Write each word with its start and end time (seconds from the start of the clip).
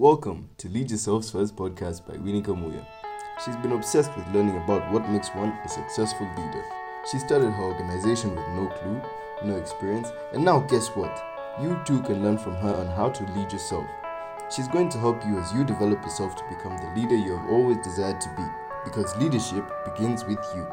Welcome 0.00 0.48
to 0.56 0.68
Lead 0.70 0.90
Yourself's 0.90 1.30
first 1.30 1.54
podcast 1.54 2.06
by 2.06 2.16
Winnie 2.16 2.40
Kamuya. 2.40 2.86
She's 3.44 3.56
been 3.56 3.72
obsessed 3.72 4.16
with 4.16 4.26
learning 4.28 4.56
about 4.56 4.90
what 4.90 5.06
makes 5.10 5.28
one 5.34 5.50
a 5.62 5.68
successful 5.68 6.26
leader. 6.38 6.64
She 7.12 7.18
started 7.18 7.50
her 7.50 7.64
organization 7.64 8.30
with 8.30 8.48
no 8.54 8.68
clue, 8.68 9.02
no 9.44 9.56
experience, 9.58 10.08
and 10.32 10.42
now 10.42 10.60
guess 10.60 10.88
what? 10.96 11.22
You 11.60 11.78
too 11.84 12.00
can 12.00 12.22
learn 12.22 12.38
from 12.38 12.54
her 12.54 12.74
on 12.76 12.86
how 12.86 13.10
to 13.10 13.32
lead 13.34 13.52
yourself. 13.52 13.84
She's 14.50 14.68
going 14.68 14.88
to 14.88 14.98
help 14.98 15.22
you 15.26 15.38
as 15.38 15.52
you 15.52 15.64
develop 15.64 16.02
yourself 16.02 16.34
to 16.34 16.44
become 16.48 16.78
the 16.78 16.98
leader 16.98 17.14
you 17.14 17.36
have 17.36 17.50
always 17.50 17.76
desired 17.84 18.22
to 18.22 18.34
be, 18.38 18.44
because 18.86 19.14
leadership 19.18 19.70
begins 19.84 20.24
with 20.24 20.40
you. 20.54 20.66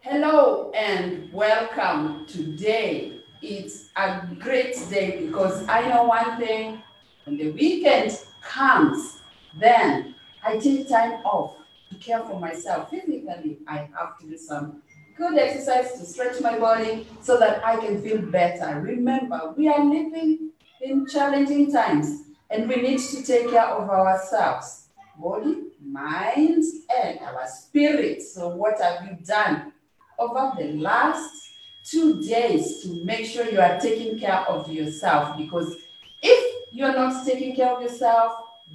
Hello 0.00 0.70
and 0.70 1.30
welcome. 1.30 2.24
Today 2.26 3.20
it's 3.44 3.90
a 3.96 4.26
great 4.38 4.74
day 4.90 5.26
because 5.26 5.66
I 5.68 5.88
know 5.88 6.04
one 6.04 6.38
thing 6.38 6.82
when 7.24 7.36
the 7.36 7.52
weekend 7.52 8.18
comes, 8.42 9.18
then 9.58 10.14
I 10.42 10.58
take 10.58 10.88
time 10.88 11.24
off 11.24 11.56
to 11.90 11.96
care 11.96 12.20
for 12.20 12.40
myself. 12.40 12.90
Physically, 12.90 13.58
I 13.66 13.88
have 13.98 14.18
to 14.20 14.26
do 14.26 14.36
some 14.38 14.82
good 15.16 15.38
exercise 15.38 15.92
to 15.92 16.04
stretch 16.04 16.40
my 16.40 16.58
body 16.58 17.06
so 17.20 17.38
that 17.38 17.64
I 17.64 17.76
can 17.76 18.02
feel 18.02 18.20
better. 18.20 18.80
Remember, 18.80 19.54
we 19.56 19.68
are 19.68 19.84
living 19.84 20.50
in 20.80 21.06
challenging 21.06 21.72
times 21.72 22.22
and 22.50 22.68
we 22.68 22.76
need 22.76 22.98
to 22.98 23.22
take 23.22 23.50
care 23.50 23.66
of 23.66 23.88
ourselves 23.88 24.84
body, 25.18 25.62
mind, 25.80 26.64
and 27.02 27.20
our 27.20 27.46
spirit. 27.46 28.22
So, 28.22 28.48
what 28.48 28.80
have 28.80 29.06
you 29.06 29.16
done 29.24 29.72
over 30.18 30.52
the 30.58 30.72
last 30.74 31.50
two 31.84 32.22
days 32.22 32.82
to 32.82 33.04
make 33.04 33.26
sure 33.26 33.48
you 33.48 33.60
are 33.60 33.78
taking 33.78 34.18
care 34.18 34.40
of 34.48 34.70
yourself? 34.72 35.36
Because 35.36 35.76
if 36.22 36.64
you're 36.72 36.94
not 36.94 37.26
taking 37.26 37.54
care 37.54 37.72
of 37.74 37.82
yourself, 37.82 38.32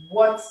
what 0.07 0.41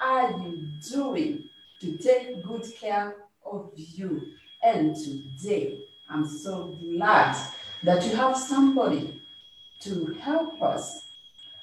are 0.00 0.30
you 0.30 0.68
doing 0.90 1.44
to 1.80 1.96
take 1.96 2.42
good 2.44 2.64
care 2.78 3.14
of 3.44 3.72
you? 3.76 4.22
And 4.62 4.94
today, 4.94 5.80
I'm 6.08 6.28
so 6.28 6.76
glad 6.80 7.36
that 7.82 8.04
you 8.04 8.14
have 8.14 8.36
somebody 8.36 9.20
to 9.80 10.14
help 10.20 10.62
us 10.62 11.04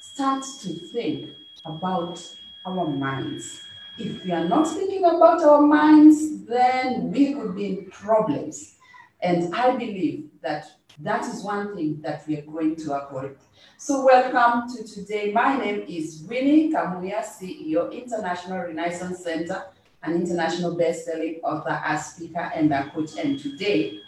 start 0.02 0.44
to 0.62 0.73
think 0.73 1.30
about 1.64 2.22
our 2.66 2.88
minds. 2.88 3.62
If 3.98 4.23
we 4.26 4.32
are 4.32 4.48
not 4.48 4.68
thinking 4.68 5.06
about 5.06 5.42
our 5.44 5.62
minds, 5.62 6.45
then 6.45 7.12
we 7.12 7.34
could 7.34 7.56
be 7.56 7.66
in 7.66 7.90
problems. 7.92 8.76
And 9.22 9.53
I 9.53 9.75
believe 9.75 10.30
that 10.42 10.66
that 11.00 11.25
is 11.25 11.44
one 11.44 11.75
thing 11.75 12.00
that 12.02 12.25
we 12.28 12.38
are 12.38 12.42
going 12.42 12.75
to 12.78 12.94
avoid. 12.94 13.38
So, 13.78 14.06
welcome 14.06 14.73
to 14.73 14.84
today. 14.88 15.34
My 15.34 15.58
name 15.58 15.86
is 15.88 16.26
Winnie 16.30 16.72
Kamuya, 16.72 17.23
CEO, 17.23 17.92
International 17.92 18.59
Renaissance 18.59 19.23
Center, 19.23 19.66
an 20.03 20.16
international 20.16 20.76
best-selling 20.78 21.42
author, 21.44 21.81
a 21.86 21.98
speaker, 21.98 22.50
and 22.56 22.73
a 22.73 22.89
coach. 22.92 23.17
And 23.17 23.38
today, 23.38 24.00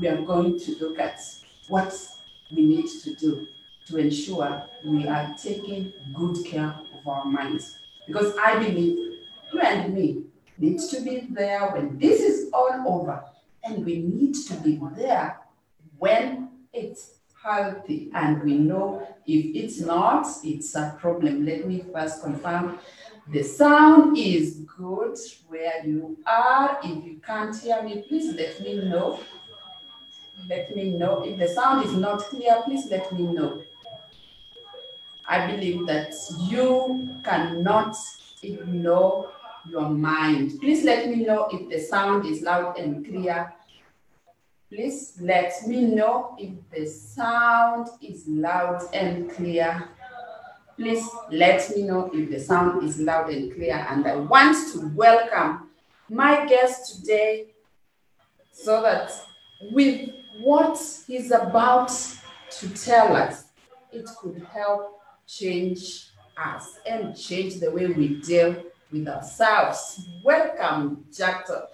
we 0.00 0.06
are 0.06 0.22
going 0.22 0.58
to 0.60 0.76
look 0.78 1.00
at 1.00 1.20
what 1.68 1.92
we 2.54 2.64
need 2.64 2.86
to 3.02 3.14
do 3.16 3.46
to 3.86 3.96
ensure 3.96 4.66
we 4.84 5.08
are 5.08 5.34
taking 5.40 5.92
good 6.14 6.44
care 6.44 6.74
of 6.94 7.08
our 7.08 7.24
minds. 7.24 7.76
Because 8.06 8.36
I 8.36 8.58
believe 8.58 9.18
you 9.52 9.60
and 9.60 9.92
me 9.92 10.26
need 10.58 10.78
to 10.90 11.00
be 11.00 11.26
there 11.30 11.70
when 11.70 11.98
this 11.98 12.20
is 12.20 12.50
all 12.52 12.84
over, 12.86 13.24
and 13.66 13.84
we 13.84 13.98
need 13.98 14.34
to 14.34 14.54
be 14.54 14.80
there 14.96 15.38
when 15.98 16.50
it's 16.72 17.16
healthy. 17.42 18.10
And 18.14 18.42
we 18.42 18.58
know 18.58 19.06
if 19.26 19.54
it's 19.54 19.80
not, 19.80 20.26
it's 20.44 20.74
a 20.74 20.96
problem. 21.00 21.44
Let 21.44 21.66
me 21.66 21.84
first 21.92 22.22
confirm 22.22 22.78
the 23.28 23.42
sound 23.42 24.16
is 24.16 24.60
good 24.78 25.16
where 25.48 25.84
you 25.84 26.16
are. 26.26 26.78
If 26.82 27.04
you 27.04 27.20
can't 27.24 27.56
hear 27.56 27.82
me, 27.82 28.04
please 28.06 28.34
let 28.34 28.60
me 28.60 28.84
know. 28.84 29.20
Let 30.48 30.76
me 30.76 30.90
know. 30.90 31.24
If 31.24 31.38
the 31.38 31.48
sound 31.48 31.84
is 31.86 31.92
not 31.94 32.20
clear, 32.20 32.62
please 32.64 32.86
let 32.88 33.10
me 33.12 33.24
know. 33.24 33.62
I 35.28 35.50
believe 35.50 35.86
that 35.88 36.14
you 36.38 37.16
cannot 37.24 37.96
ignore 38.42 39.32
your 39.68 39.88
mind. 39.88 40.60
Please 40.60 40.84
let 40.84 41.08
me 41.08 41.24
know 41.24 41.48
if 41.52 41.68
the 41.68 41.78
sound 41.80 42.26
is 42.26 42.42
loud 42.42 42.78
and 42.78 43.04
clear. 43.06 43.52
Please 44.68 45.16
let 45.20 45.52
me 45.66 45.82
know 45.82 46.36
if 46.38 46.52
the 46.70 46.86
sound 46.86 47.88
is 48.02 48.26
loud 48.26 48.82
and 48.92 49.30
clear. 49.30 49.88
Please 50.76 51.08
let 51.30 51.74
me 51.74 51.82
know 51.82 52.10
if 52.12 52.30
the 52.30 52.38
sound 52.38 52.82
is 52.82 53.00
loud 53.00 53.30
and 53.30 53.54
clear. 53.54 53.86
And 53.88 54.06
I 54.06 54.16
want 54.16 54.56
to 54.72 54.88
welcome 54.94 55.70
my 56.08 56.46
guest 56.46 56.96
today 56.96 57.46
so 58.52 58.82
that 58.82 59.12
with 59.72 60.10
what 60.40 60.78
he's 61.06 61.30
about 61.30 61.90
to 62.50 62.68
tell 62.70 63.16
us, 63.16 63.44
it 63.92 64.06
could 64.18 64.46
help 64.52 65.00
change 65.26 66.08
us 66.36 66.78
and 66.86 67.16
change 67.16 67.60
the 67.60 67.70
way 67.70 67.86
we 67.86 68.20
deal 68.20 68.62
with 68.90 69.08
ourselves. 69.08 70.00
Mm-hmm. 70.00 70.22
Welcome, 70.22 71.04
Jackton. 71.12 71.66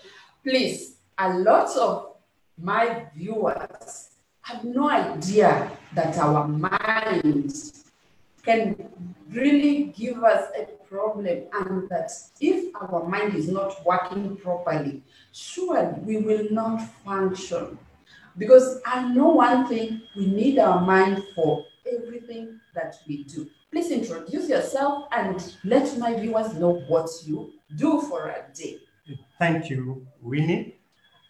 Please, 0.43 0.97
a 1.19 1.39
lot 1.39 1.77
of 1.77 2.17
my 2.59 3.07
viewers 3.15 4.11
have 4.43 4.65
no 4.65 4.91
idea 4.91 5.71
that 5.95 6.19
our 6.19 6.49
minds 6.49 7.85
can 8.43 8.77
really 9.31 9.85
give 9.97 10.23
us 10.25 10.49
a 10.59 10.65
problem 10.85 11.27
and 11.53 11.89
that 11.89 12.11
if 12.41 12.75
our 12.77 13.09
mind 13.09 13.35
is 13.35 13.49
not 13.49 13.85
working 13.87 14.37
properly, 14.37 15.03
sure, 15.33 15.97
we 16.03 16.19
will 16.19 16.47
not 16.51 16.83
function. 17.05 17.79
Because 18.37 18.81
I 18.85 19.13
know 19.13 19.29
one 19.29 19.69
thing, 19.69 20.03
we 20.17 20.27
need 20.27 20.59
our 20.59 20.81
mind 20.81 21.23
for 21.35 21.65
everything 21.87 22.61
that 22.75 22.97
we 23.07 23.25
do. 23.25 23.49
Please 23.73 23.91
introduce 23.91 24.51
yourself 24.51 25.07
and 25.13 25.57
let 25.65 25.97
my 25.97 26.13
viewers 26.13 26.53
know 26.57 26.83
what 26.89 27.09
you 27.25 27.55
do 27.75 28.03
for 28.03 28.29
a 28.29 28.45
day. 28.55 28.77
Thank 29.39 29.71
you, 29.71 30.07
Winnie. 30.21 30.77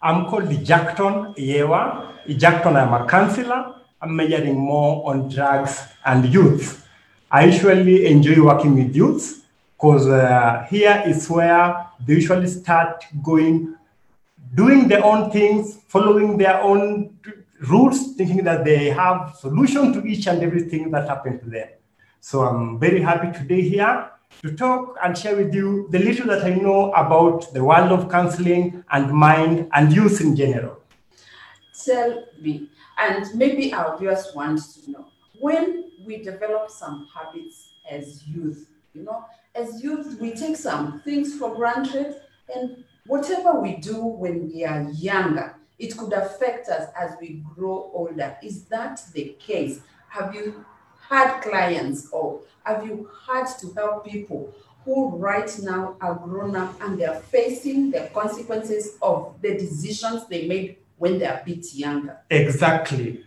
I'm 0.02 0.26
called 0.26 0.48
Jackton 0.48 1.36
Yewa. 1.36 2.12
Jackton, 2.26 2.74
I'm 2.74 2.94
a 2.94 3.06
counselor. 3.06 3.76
I'm 4.00 4.16
majoring 4.16 4.58
more 4.58 5.08
on 5.08 5.28
drugs 5.28 5.84
and 6.04 6.34
youth. 6.34 6.84
I 7.30 7.44
usually 7.44 8.06
enjoy 8.06 8.42
working 8.44 8.74
with 8.74 8.96
youth 8.96 9.46
because 9.76 10.08
uh, 10.08 10.66
here 10.68 11.00
is 11.06 11.30
where 11.30 11.86
they 12.04 12.14
usually 12.14 12.48
start 12.48 13.04
going, 13.22 13.76
doing 14.52 14.88
their 14.88 15.04
own 15.04 15.30
things, 15.30 15.76
following 15.86 16.36
their 16.38 16.60
own 16.60 17.16
rules, 17.68 18.16
thinking 18.16 18.42
that 18.42 18.64
they 18.64 18.90
have 18.90 19.36
solution 19.38 19.92
to 19.92 20.04
each 20.04 20.26
and 20.26 20.42
everything 20.42 20.90
that 20.90 21.06
happened 21.08 21.40
to 21.40 21.48
them. 21.48 21.68
So 22.24 22.42
I'm 22.42 22.78
very 22.78 23.02
happy 23.02 23.36
today 23.36 23.62
here 23.62 24.08
to 24.42 24.54
talk 24.54 24.96
and 25.02 25.18
share 25.18 25.34
with 25.34 25.52
you 25.52 25.88
the 25.90 25.98
little 25.98 26.28
that 26.28 26.44
I 26.44 26.50
know 26.50 26.92
about 26.92 27.52
the 27.52 27.64
world 27.64 27.90
of 27.90 28.08
counseling 28.08 28.84
and 28.92 29.12
mind 29.12 29.68
and 29.72 29.92
youth 29.92 30.20
in 30.20 30.36
general. 30.36 30.80
Tell 31.84 32.26
me, 32.40 32.68
and 32.96 33.26
maybe 33.34 33.74
our 33.74 33.98
viewers 33.98 34.28
want 34.36 34.60
to 34.60 34.90
know 34.92 35.06
when 35.40 35.90
we 36.06 36.18
develop 36.18 36.70
some 36.70 37.08
habits 37.12 37.70
as 37.90 38.24
youth, 38.28 38.68
you 38.94 39.02
know, 39.02 39.24
as 39.56 39.82
youth, 39.82 40.16
we 40.20 40.30
take 40.30 40.54
some 40.54 41.00
things 41.00 41.36
for 41.36 41.52
granted, 41.56 42.14
and 42.54 42.84
whatever 43.08 43.60
we 43.60 43.78
do 43.78 44.00
when 44.00 44.46
we 44.46 44.64
are 44.64 44.82
younger, 44.92 45.56
it 45.80 45.98
could 45.98 46.12
affect 46.12 46.68
us 46.68 46.88
as 46.96 47.16
we 47.20 47.42
grow 47.56 47.90
older. 47.92 48.36
Is 48.44 48.62
that 48.66 49.02
the 49.12 49.36
case? 49.40 49.80
Have 50.08 50.36
you 50.36 50.64
had 51.12 51.40
clients 51.42 52.08
or 52.10 52.40
have 52.64 52.86
you 52.86 53.10
had 53.28 53.44
to 53.60 53.70
help 53.74 54.06
people 54.06 54.52
who 54.84 55.10
right 55.16 55.50
now 55.62 55.94
are 56.00 56.14
grown 56.14 56.56
up 56.56 56.80
and 56.80 56.98
they're 56.98 57.20
facing 57.20 57.90
the 57.90 58.08
consequences 58.14 58.96
of 59.02 59.34
the 59.42 59.54
decisions 59.54 60.26
they 60.28 60.48
made 60.48 60.76
when 60.96 61.18
they're 61.18 61.40
a 61.40 61.44
bit 61.44 61.66
younger? 61.74 62.18
Exactly. 62.30 63.22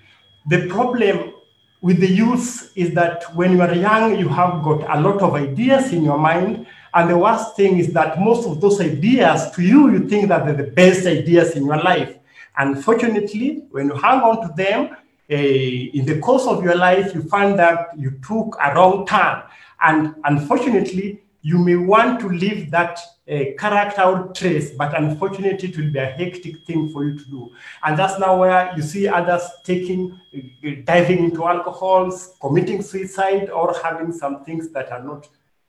The 0.47 0.67
problem 0.67 1.33
with 1.81 1.99
the 1.99 2.09
youth 2.09 2.71
is 2.75 2.93
that 2.95 3.23
when 3.35 3.51
you 3.51 3.61
are 3.61 3.73
young, 3.73 4.17
you 4.17 4.29
have 4.29 4.63
got 4.63 4.97
a 4.97 4.99
lot 4.99 5.21
of 5.21 5.35
ideas 5.35 5.93
in 5.93 6.03
your 6.03 6.17
mind. 6.17 6.65
And 6.93 7.09
the 7.09 7.17
worst 7.17 7.55
thing 7.55 7.77
is 7.77 7.93
that 7.93 8.19
most 8.19 8.47
of 8.47 8.59
those 8.59 8.81
ideas, 8.81 9.51
to 9.51 9.61
you, 9.61 9.91
you 9.91 10.09
think 10.09 10.29
that 10.29 10.45
they're 10.45 10.55
the 10.55 10.71
best 10.71 11.05
ideas 11.05 11.55
in 11.55 11.65
your 11.65 11.77
life. 11.77 12.17
Unfortunately, 12.57 13.63
when 13.69 13.87
you 13.87 13.95
hang 13.95 14.21
on 14.21 14.47
to 14.47 14.53
them, 14.55 14.95
uh, 15.31 15.35
in 15.35 16.05
the 16.05 16.19
course 16.19 16.45
of 16.45 16.63
your 16.63 16.75
life, 16.75 17.15
you 17.15 17.23
find 17.23 17.57
that 17.57 17.97
you 17.97 18.11
took 18.27 18.55
a 18.61 18.75
wrong 18.75 19.05
turn. 19.07 19.43
And 19.81 20.15
unfortunately, 20.23 21.23
you 21.41 21.57
may 21.57 21.75
want 21.75 22.19
to 22.21 22.29
leave 22.29 22.71
that 22.71 22.99
uh, 23.29 23.39
character 23.57 24.01
or 24.01 24.33
trace, 24.33 24.71
but 24.71 24.95
unfortunately, 24.99 25.69
it 25.69 25.77
will 25.77 25.91
be 25.91 25.99
a 25.99 26.05
hectic 26.05 26.65
thing 26.65 26.89
for 26.89 27.05
you 27.05 27.17
to 27.17 27.25
do. 27.25 27.51
And 27.83 27.97
that's 27.97 28.19
now 28.19 28.39
where 28.39 28.71
you 28.75 28.81
see 28.81 29.07
others 29.07 29.43
taking, 29.63 30.19
uh, 30.35 30.69
diving 30.83 31.23
into 31.23 31.45
alcohols, 31.45 32.35
committing 32.41 32.81
suicide, 32.81 33.49
or 33.49 33.75
having 33.83 34.11
some 34.11 34.43
things 34.43 34.69
that 34.69 34.91
are 34.91 35.03
not 35.03 35.27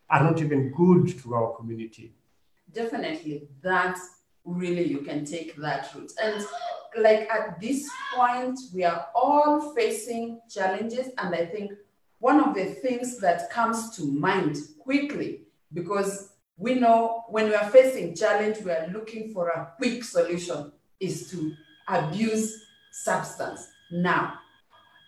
are 0.08 0.22
not 0.22 0.40
even 0.40 0.70
good 0.70 1.18
to 1.20 1.34
our 1.34 1.56
community. 1.56 2.12
Definitely, 2.72 3.48
that 3.62 3.98
really 4.44 4.84
you 4.84 4.98
can 4.98 5.24
take 5.24 5.56
that 5.56 5.92
route. 5.94 6.12
And 6.22 6.46
like 6.98 7.28
at 7.30 7.60
this 7.60 7.88
point, 8.14 8.58
we 8.74 8.84
are 8.84 9.06
all 9.14 9.74
facing 9.74 10.40
challenges, 10.50 11.08
and 11.18 11.34
I 11.34 11.46
think 11.46 11.72
one 12.18 12.40
of 12.40 12.54
the 12.54 12.64
things 12.66 13.18
that 13.18 13.50
comes 13.50 13.96
to 13.96 14.04
mind 14.04 14.58
quickly 14.78 15.42
because 15.72 16.30
we 16.56 16.74
know 16.74 17.24
when 17.28 17.46
we 17.46 17.54
are 17.54 17.68
facing 17.70 18.14
challenge, 18.14 18.58
we 18.64 18.70
are 18.70 18.88
looking 18.92 19.32
for 19.32 19.48
a 19.48 19.72
quick 19.76 20.02
solution 20.02 20.72
is 21.00 21.30
to 21.30 21.52
abuse 21.88 22.64
substance. 22.90 23.68
Now, 23.90 24.38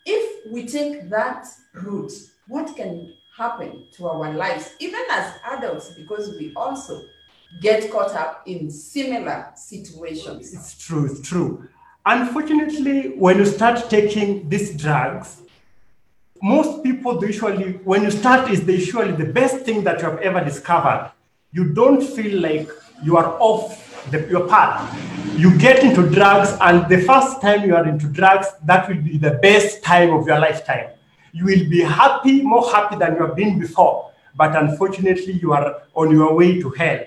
if 0.05 0.53
we 0.53 0.67
take 0.67 1.09
that 1.11 1.47
route, 1.75 2.13
what 2.49 2.77
can 2.77 3.15
happen 3.37 3.87
to 3.93 4.09
our 4.09 4.33
lives, 4.35 4.75
even 4.81 5.01
as 5.11 5.35
adults, 5.53 5.91
because 5.91 6.31
we 6.39 6.53
also 6.55 7.03
get 7.61 7.91
caught 7.91 8.15
up 8.15 8.43
in 8.47 8.71
similar 8.71 9.51
situations. 9.55 10.53
It's 10.53 10.77
true, 10.77 11.07
it's 11.07 11.27
true. 11.27 11.69
Unfortunately, 12.07 13.15
when 13.17 13.39
you 13.39 13.45
start 13.45 13.91
taking 13.91 14.49
these 14.49 14.77
drugs, 14.77 15.43
most 16.43 16.83
people 16.83 17.23
usually, 17.25 17.73
when 17.85 18.03
you 18.05 18.11
start, 18.11 18.51
is 18.51 18.67
usually 18.67 19.13
the 19.13 19.33
best 19.33 19.61
thing 19.61 19.83
that 19.85 20.01
you 20.01 20.11
have 20.11 20.19
ever 20.21 20.45
discovered. 20.45 21.11
You 21.53 21.73
don't 21.75 22.03
feel 22.03 22.41
like 22.41 22.69
you 23.03 23.17
are 23.17 23.37
off 23.41 24.11
the, 24.11 24.27
your 24.29 24.49
path. 24.49 24.97
You 25.37 25.57
get 25.59 25.83
into 25.85 26.09
drugs, 26.09 26.57
and 26.61 26.89
the 26.89 27.03
first 27.03 27.41
time 27.41 27.67
you 27.67 27.75
are 27.75 27.87
into 27.87 28.07
drugs, 28.07 28.47
that 28.65 28.89
will 28.89 29.03
be 29.03 29.19
the 29.19 29.33
best 29.33 29.83
time 29.83 30.11
of 30.11 30.27
your 30.27 30.39
lifetime. 30.39 30.91
You 31.33 31.45
will 31.45 31.69
be 31.69 31.81
happy, 31.81 32.43
more 32.43 32.71
happy 32.71 32.97
than 32.97 33.15
you 33.15 33.27
have 33.27 33.37
been 33.37 33.59
before. 33.59 34.13
But 34.37 34.57
unfortunately, 34.57 35.33
you 35.33 35.53
are 35.53 35.83
on 35.95 36.11
your 36.11 36.35
way 36.35 36.61
to 36.61 36.71
hell. 36.71 37.01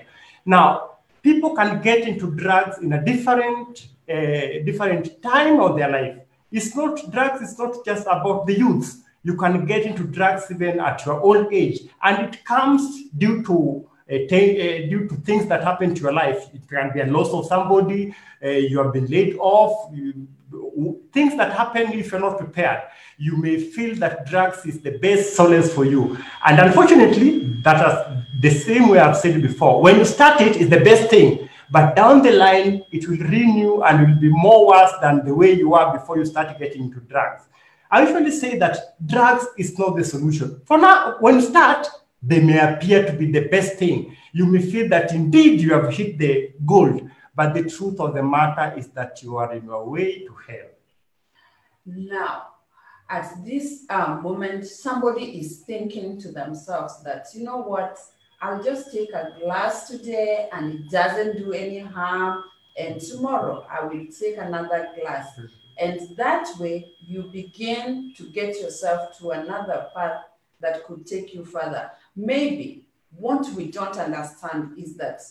Now, 0.44 0.91
people 1.22 1.54
can 1.54 1.80
get 1.80 2.06
into 2.06 2.30
drugs 2.32 2.78
in 2.78 2.92
a 2.92 3.04
different, 3.04 3.88
uh, 4.08 4.64
different 4.64 5.22
time 5.22 5.60
of 5.60 5.76
their 5.76 5.90
life. 5.90 6.18
It's 6.50 6.76
not 6.76 7.10
drugs. 7.10 7.40
It's 7.42 7.58
not 7.58 7.84
just 7.84 8.06
about 8.06 8.46
the 8.46 8.58
youth 8.58 9.02
you 9.22 9.36
can 9.36 9.64
get 9.64 9.84
into 9.84 10.04
drugs 10.04 10.50
even 10.50 10.80
at 10.80 11.04
your 11.06 11.20
old 11.20 11.52
age, 11.52 11.80
and 12.02 12.26
it 12.26 12.44
comes 12.44 13.04
due 13.16 13.42
to 13.44 13.88
uh, 14.10 14.18
t- 14.28 14.60
uh, 14.60 14.88
due 14.90 15.08
to 15.08 15.14
things 15.16 15.46
that 15.46 15.62
happen 15.62 15.94
to 15.94 16.02
your 16.02 16.12
life. 16.12 16.48
It 16.52 16.68
can 16.68 16.92
be 16.92 17.00
a 17.00 17.06
loss 17.06 17.30
of 17.30 17.46
somebody, 17.46 18.14
uh, 18.44 18.48
you 18.48 18.78
have 18.82 18.92
been 18.92 19.06
laid 19.06 19.36
off, 19.38 19.90
you, 19.94 20.28
things 21.12 21.36
that 21.36 21.52
happen 21.52 21.92
if 21.92 22.10
you're 22.10 22.20
not 22.20 22.38
prepared. 22.38 22.82
You 23.16 23.36
may 23.36 23.58
feel 23.58 23.94
that 23.96 24.26
drugs 24.26 24.66
is 24.66 24.80
the 24.80 24.98
best 24.98 25.36
solace 25.36 25.72
for 25.72 25.84
you, 25.84 26.18
and 26.44 26.58
unfortunately, 26.58 27.60
that 27.62 27.78
is 27.86 28.31
the 28.42 28.50
same 28.50 28.88
way 28.88 28.98
I've 28.98 29.16
said 29.16 29.40
before. 29.40 29.80
When 29.80 29.98
you 29.98 30.04
start 30.04 30.40
it, 30.40 30.56
it's 30.56 30.68
the 30.68 30.80
best 30.80 31.08
thing. 31.08 31.48
But 31.70 31.94
down 31.94 32.22
the 32.22 32.32
line, 32.32 32.84
it 32.90 33.08
will 33.08 33.18
renew 33.18 33.82
and 33.82 34.00
will 34.00 34.20
be 34.20 34.28
more 34.28 34.66
worse 34.66 34.92
than 35.00 35.24
the 35.24 35.32
way 35.32 35.52
you 35.52 35.70
were 35.70 35.92
before 35.92 36.18
you 36.18 36.24
started 36.24 36.58
getting 36.58 36.82
into 36.82 37.00
drugs. 37.00 37.44
I 37.88 38.02
usually 38.02 38.32
say 38.32 38.58
that 38.58 38.96
drugs 39.06 39.46
is 39.56 39.78
not 39.78 39.96
the 39.96 40.04
solution. 40.04 40.60
For 40.64 40.76
now, 40.76 41.16
when 41.20 41.36
you 41.36 41.42
start, 41.42 41.86
they 42.20 42.40
may 42.40 42.58
appear 42.58 43.06
to 43.06 43.12
be 43.12 43.30
the 43.30 43.46
best 43.48 43.76
thing. 43.76 44.16
You 44.32 44.46
may 44.46 44.60
feel 44.60 44.88
that 44.88 45.12
indeed 45.12 45.60
you 45.60 45.72
have 45.74 45.94
hit 45.94 46.18
the 46.18 46.52
gold, 46.66 47.08
but 47.36 47.54
the 47.54 47.70
truth 47.70 48.00
of 48.00 48.14
the 48.14 48.24
matter 48.24 48.76
is 48.76 48.88
that 48.88 49.22
you 49.22 49.36
are 49.36 49.52
in 49.54 49.66
your 49.66 49.88
way 49.88 50.24
to 50.24 50.34
hell. 50.48 50.70
Now, 51.86 52.46
at 53.08 53.32
this 53.44 53.84
um, 53.88 54.22
moment, 54.22 54.66
somebody 54.66 55.38
is 55.38 55.60
thinking 55.60 56.20
to 56.22 56.32
themselves 56.32 57.02
that, 57.04 57.26
you 57.34 57.44
know 57.44 57.58
what, 57.58 57.98
I'll 58.42 58.60
just 58.60 58.92
take 58.92 59.12
a 59.12 59.32
glass 59.40 59.88
today 59.88 60.48
and 60.52 60.74
it 60.74 60.90
doesn't 60.90 61.36
do 61.38 61.52
any 61.52 61.78
harm. 61.78 62.42
And 62.76 63.00
tomorrow 63.00 63.64
I 63.70 63.84
will 63.84 64.06
take 64.06 64.36
another 64.36 64.88
glass. 65.00 65.38
And 65.78 66.16
that 66.16 66.48
way, 66.58 66.92
you 67.00 67.22
begin 67.22 68.12
to 68.16 68.28
get 68.30 68.60
yourself 68.60 69.16
to 69.18 69.30
another 69.30 69.86
path 69.94 70.24
that 70.60 70.84
could 70.84 71.06
take 71.06 71.32
you 71.32 71.44
further. 71.44 71.92
Maybe 72.16 72.88
what 73.16 73.48
we 73.50 73.70
don't 73.70 73.96
understand 73.96 74.76
is 74.76 74.96
that 74.96 75.22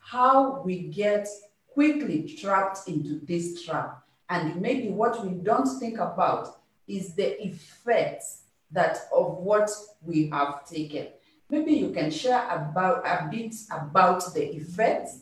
how 0.00 0.60
we 0.62 0.88
get 0.88 1.28
quickly 1.72 2.36
trapped 2.40 2.88
into 2.88 3.20
this 3.26 3.64
trap. 3.64 4.02
And 4.28 4.60
maybe 4.60 4.88
what 4.88 5.24
we 5.24 5.34
don't 5.34 5.68
think 5.78 5.98
about 5.98 6.58
is 6.88 7.14
the 7.14 7.46
effects 7.46 8.42
that 8.72 8.98
of 9.14 9.36
what 9.36 9.70
we 10.02 10.28
have 10.30 10.68
taken. 10.68 11.08
Maybe 11.48 11.72
you 11.72 11.90
can 11.90 12.10
share 12.10 12.44
about 12.50 13.06
a 13.06 13.28
bit 13.30 13.54
about 13.70 14.34
the 14.34 14.56
effects 14.56 15.20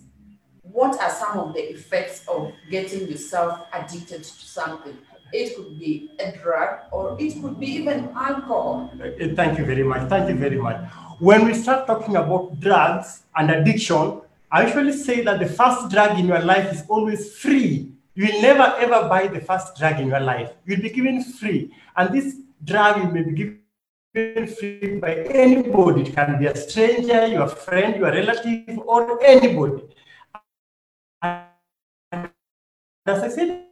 what 0.75 1.01
are 1.01 1.11
some 1.11 1.39
of 1.39 1.55
the 1.55 1.71
effects 1.71 2.27
of 2.27 2.53
getting 2.71 3.07
yourself 3.07 3.61
addicted 3.73 4.25
to 4.25 4.45
something? 4.47 4.97
It 5.33 5.57
could 5.57 5.79
be 5.79 6.11
a 6.19 6.33
drug 6.33 6.81
or 6.91 7.17
it 7.21 7.41
could 7.41 7.61
be 7.61 7.67
even 7.67 8.09
alcohol. 8.17 8.91
Uh, 8.95 9.35
thank 9.35 9.59
you 9.59 9.65
very 9.65 9.83
much. 9.83 10.09
Thank 10.09 10.29
you 10.29 10.37
very 10.37 10.57
much. 10.57 10.81
When 11.19 11.45
we 11.45 11.55
start 11.55 11.87
talking 11.87 12.17
about 12.17 12.59
drugs 12.61 13.23
and 13.37 13.51
addiction, 13.51 14.21
I 14.51 14.67
usually 14.67 14.93
say 14.93 15.23
that 15.23 15.39
the 15.39 15.47
first 15.47 15.91
drug 15.91 16.19
in 16.19 16.27
your 16.27 16.41
life 16.41 16.73
is 16.73 16.85
always 16.89 17.37
free. 17.37 17.93
You 18.15 18.27
will 18.27 18.43
never 18.43 18.75
ever 18.79 19.09
buy 19.09 19.27
the 19.27 19.41
first 19.41 19.77
drug 19.77 20.01
in 20.01 20.09
your 20.09 20.21
life. 20.21 20.51
You'll 20.67 20.83
be 20.83 20.91
given 20.91 21.23
free. 21.23 21.73
And 21.97 22.15
this 22.15 22.37
drug 22.65 23.03
you 23.03 23.11
may 23.11 23.23
be 23.23 23.33
given 23.33 23.61
free 24.15 24.99
by 25.01 25.15
anybody. 25.27 26.03
It 26.03 26.15
can 26.15 26.39
be 26.39 26.47
a 26.47 26.57
stranger, 26.57 27.27
your 27.27 27.49
friend, 27.49 27.97
your 27.97 28.13
relative, 28.13 28.79
or 28.87 29.23
anybody. 29.25 29.83
As 31.21 31.49
I 33.07 33.29
said 33.29 33.65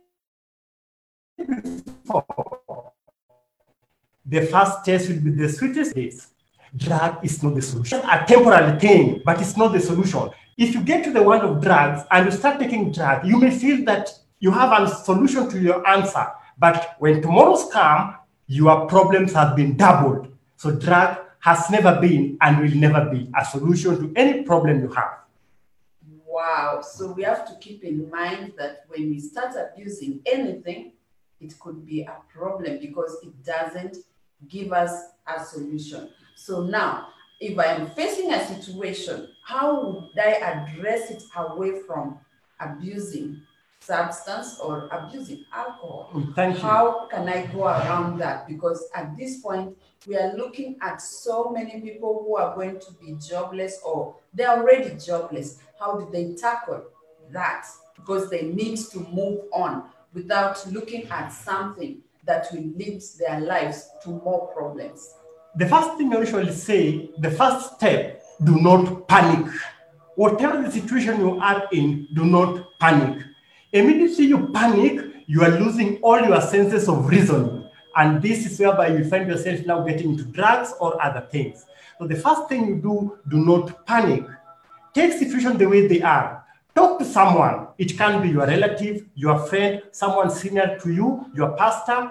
before, 1.39 2.93
the 4.27 4.43
first 4.47 4.85
test 4.85 5.09
will 5.09 5.21
be 5.21 5.31
the 5.31 5.49
sweetest 5.49 5.95
days. 5.95 6.29
Drug 6.77 7.25
is 7.25 7.43
not 7.43 7.55
the 7.55 7.63
solution. 7.63 8.01
A 8.01 8.25
temporary 8.27 8.81
thing, 8.81 9.23
but 9.25 9.41
it's 9.41 9.57
not 9.57 9.73
the 9.73 9.81
solution. 9.81 10.31
If 10.59 10.75
you 10.75 10.83
get 10.83 11.05
to 11.05 11.13
the 11.13 11.23
world 11.23 11.43
of 11.43 11.63
drugs 11.63 12.03
and 12.11 12.27
you 12.27 12.33
start 12.33 12.59
taking 12.59 12.91
drugs, 12.91 13.29
you 13.29 13.39
may 13.39 13.51
feel 13.51 13.85
that 13.85 14.11
you 14.41 14.51
have 14.51 14.73
a 14.73 14.89
solution 14.89 15.49
to 15.51 15.61
your 15.61 15.87
answer. 15.87 16.27
But 16.59 16.97
when 16.99 17.23
tomorrow's 17.23 17.71
come, 17.71 18.17
your 18.47 18.87
problems 18.87 19.33
have 19.35 19.55
been 19.55 19.77
doubled. 19.77 20.32
So 20.63 20.71
drug 20.71 21.19
has 21.41 21.69
never 21.71 22.01
been 22.01 22.39
and 22.41 22.61
will 22.61 22.77
never 22.77 23.11
be 23.11 23.29
a 23.37 23.45
solution 23.45 23.99
to 23.99 24.13
any 24.15 24.45
problem 24.45 24.81
you 24.81 24.91
have. 24.91 25.19
Wow. 26.25 26.83
So 26.83 27.11
we 27.11 27.25
have 27.25 27.45
to 27.49 27.57
keep 27.57 27.83
in 27.83 28.09
mind 28.09 28.53
that 28.59 28.85
when 28.87 29.11
we 29.11 29.19
start 29.19 29.57
abusing 29.57 30.21
anything, 30.25 30.93
it 31.41 31.59
could 31.59 31.85
be 31.85 32.03
a 32.03 32.17
problem 32.33 32.79
because 32.79 33.19
it 33.25 33.45
doesn't 33.45 33.97
give 34.49 34.73
us 34.73 34.93
a 35.27 35.45
solution. 35.45 36.11
So 36.37 36.63
now, 36.63 37.09
if 37.41 37.59
I 37.59 37.65
am 37.65 37.91
facing 37.91 38.33
a 38.33 38.47
situation, 38.47 39.31
how 39.45 39.83
would 39.83 40.17
I 40.17 40.35
address 40.35 41.11
it 41.11 41.25
away 41.35 41.81
from 41.89 42.21
abusing 42.61 43.43
substance 43.81 44.61
or 44.61 44.89
abusing 44.93 45.45
alcohol? 45.53 46.11
Mm, 46.15 46.37
thank 46.37 46.55
you. 46.55 46.63
How 46.63 47.09
can 47.09 47.29
I 47.29 47.47
go 47.47 47.65
around 47.65 48.19
that? 48.19 48.47
Because 48.47 48.89
at 48.95 49.17
this 49.17 49.41
point, 49.41 49.77
we 50.07 50.17
are 50.17 50.37
looking 50.37 50.77
at 50.81 51.01
so 51.01 51.51
many 51.51 51.81
people 51.81 52.25
who 52.27 52.37
are 52.37 52.55
going 52.55 52.81
to 52.81 52.93
be 53.01 53.17
jobless 53.21 53.81
or 53.85 54.17
they're 54.35 54.51
already 54.51 54.97
jobless. 54.97 55.59
How 55.79 55.97
do 55.97 56.09
they 56.11 56.35
tackle 56.35 56.85
that? 57.31 57.67
Because 57.95 58.31
they 58.31 58.43
need 58.43 58.79
to 58.91 59.01
move 59.13 59.41
on 59.53 59.85
without 60.13 60.67
looking 60.73 61.09
at 61.09 61.29
something 61.29 61.99
that 62.25 62.49
will 62.53 62.65
lead 62.77 63.03
their 63.19 63.41
lives 63.41 63.91
to 64.05 64.11
more 64.11 64.49
problems. 64.49 65.15
The 65.57 65.67
first 65.67 65.97
thing 65.97 66.15
I 66.15 66.21
usually 66.21 66.53
say, 66.53 67.11
the 67.19 67.31
first 67.31 67.77
step, 67.77 68.23
do 68.43 68.61
not 68.61 69.07
panic. 69.09 69.53
Whatever 70.17 70.63
the 70.63 70.71
situation 70.71 71.21
you 71.21 71.39
are 71.41 71.69
in, 71.73 72.09
do 72.15 72.25
not 72.25 72.79
panic. 72.79 73.23
Immediately 73.73 74.27
you 74.27 74.49
panic, 74.49 75.01
you 75.27 75.43
are 75.43 75.51
losing 75.51 75.99
all 75.99 76.21
your 76.21 76.41
senses 76.41 76.89
of 76.89 77.09
reason 77.09 77.62
and 77.97 78.23
this 78.23 78.47
is 78.47 78.59
whereby 78.59 78.89
you 78.89 79.05
find 79.05 79.29
yourself 79.29 79.65
now 79.67 79.83
getting 79.85 80.11
into 80.11 80.25
drugs 80.25 80.75
or 80.81 81.01
other 81.03 81.27
things. 81.31 81.67
So 81.99 82.07
the 82.07 82.17
first 82.17 82.49
thing 82.49 82.67
you 82.67 82.77
do, 82.77 83.19
do 83.29 83.45
not 83.45 83.87
panic. 83.87 84.25
Take 84.95 85.13
situation 85.13 85.57
the 85.59 85.67
way 85.67 85.87
they 85.87 86.03
are. 86.03 86.45
Talk 86.75 86.99
to 86.99 87.05
someone. 87.05 87.69
It 87.79 87.97
can 87.97 88.23
be 88.23 88.31
your 88.31 88.47
relative, 88.47 89.07
your 89.15 89.39
friend, 89.47 89.83
someone 89.93 90.31
senior 90.31 90.79
to 90.83 90.93
you, 90.93 91.27
your 91.35 91.53
pastor, 91.57 92.11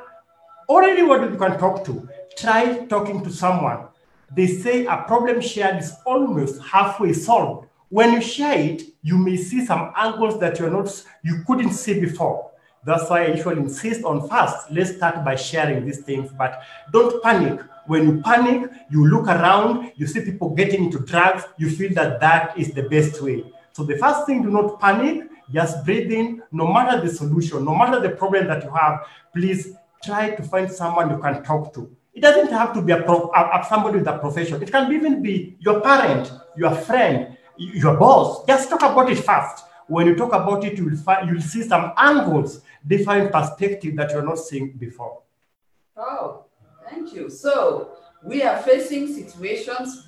or 0.67 0.83
anyone 0.83 1.31
you 1.31 1.38
can 1.38 1.57
talk 1.57 1.83
to. 1.85 2.07
Try 2.38 2.85
talking 2.85 3.23
to 3.23 3.31
someone. 3.31 3.88
they 4.33 4.47
say 4.47 4.85
a 4.85 4.97
problem 5.07 5.41
shared 5.41 5.79
is 5.79 5.93
almost 6.05 6.61
halfway 6.61 7.13
solved. 7.13 7.67
When 7.89 8.13
you 8.13 8.21
share 8.21 8.57
it, 8.57 8.83
you 9.01 9.17
may 9.17 9.35
see 9.35 9.65
some 9.65 9.91
angles 9.97 10.39
that 10.39 10.57
you're 10.59 10.69
not 10.69 11.03
you 11.23 11.43
couldn't 11.45 11.73
see 11.73 12.00
before. 12.00 12.50
That's 12.83 13.09
why 13.09 13.25
I 13.25 13.27
usually 13.27 13.59
insist 13.61 14.03
on 14.03 14.27
first, 14.27 14.71
let's 14.71 14.95
start 14.95 15.23
by 15.23 15.35
sharing 15.35 15.85
these 15.85 16.00
things, 16.00 16.31
but 16.35 16.63
don't 16.91 17.21
panic. 17.21 17.61
When 17.85 18.07
you 18.07 18.21
panic, 18.21 18.71
you 18.89 19.07
look 19.07 19.27
around, 19.27 19.91
you 19.95 20.07
see 20.07 20.21
people 20.21 20.50
getting 20.55 20.85
into 20.85 21.00
drugs, 21.00 21.43
you 21.57 21.69
feel 21.69 21.93
that 21.93 22.19
that 22.21 22.57
is 22.57 22.71
the 22.71 22.83
best 22.83 23.21
way. 23.21 23.43
So 23.73 23.83
the 23.83 23.97
first 23.97 24.25
thing, 24.25 24.41
do 24.41 24.50
not 24.50 24.79
panic, 24.79 25.29
just 25.51 25.85
breathe 25.85 26.11
in, 26.11 26.41
no 26.51 26.67
matter 26.67 27.00
the 27.01 27.09
solution, 27.13 27.65
no 27.65 27.75
matter 27.75 28.00
the 28.00 28.09
problem 28.09 28.47
that 28.47 28.63
you 28.63 28.71
have, 28.71 29.05
please 29.33 29.75
try 30.03 30.31
to 30.31 30.43
find 30.43 30.71
someone 30.71 31.09
you 31.11 31.17
can 31.17 31.43
talk 31.43 31.73
to. 31.75 31.95
It 32.13 32.21
doesn't 32.21 32.51
have 32.51 32.73
to 32.73 32.81
be 32.81 32.93
a, 32.93 33.05
a, 33.05 33.61
a 33.61 33.65
somebody 33.69 34.00
with 34.00 34.07
a 34.07 34.17
profession. 34.17 34.61
It 34.61 34.71
can 34.71 34.91
even 34.91 35.21
be 35.21 35.55
your 35.59 35.81
parent, 35.81 36.31
your 36.57 36.71
friend, 36.71 37.38
your 37.57 37.95
boss. 37.95 38.45
Just 38.45 38.69
talk 38.69 38.81
about 38.81 39.09
it 39.11 39.19
first. 39.19 39.65
When 39.88 40.07
you 40.07 40.15
talk 40.15 40.33
about 40.33 40.63
it, 40.63 40.77
you'll, 40.77 40.95
find, 40.95 41.29
you'll 41.29 41.41
see 41.41 41.63
some 41.63 41.91
angles, 41.97 42.61
different 42.88 43.31
perspective 43.31 43.95
that 43.95 44.11
you're 44.11 44.25
not 44.25 44.39
seeing 44.39 44.71
before. 44.71 45.21
Oh, 45.97 46.45
thank 46.89 47.13
you. 47.13 47.29
So 47.29 47.97
we 48.23 48.43
are 48.43 48.57
facing 48.61 49.13
situations. 49.13 50.07